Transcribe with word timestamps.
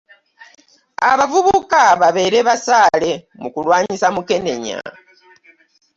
“Abavubuka 1.11 1.81
babeere 2.01 2.39
basaale 2.47 3.11
mu 3.41 3.49
kulwanyisa 3.53 4.07
Mukenenya.” 4.15 4.77